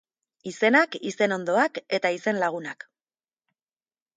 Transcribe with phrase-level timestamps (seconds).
[0.51, 2.89] Izenak, izenondoak eta izenlagunak.